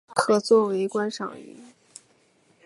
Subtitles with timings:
[0.15, 1.57] 可做为观赏鱼。